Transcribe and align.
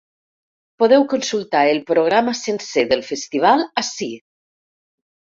Podeu 0.83 1.03
consultar 1.09 1.59
el 1.73 1.81
programa 1.91 2.33
sencer 2.39 2.85
del 2.93 3.03
festival 3.09 3.61
ací. 3.83 4.09